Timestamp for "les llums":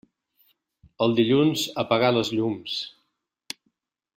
2.17-2.81